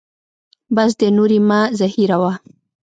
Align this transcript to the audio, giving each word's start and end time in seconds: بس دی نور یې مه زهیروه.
بس 0.75 0.91
دی 0.99 1.07
نور 1.17 1.29
یې 1.35 1.41
مه 1.49 1.59
زهیروه. 1.79 2.33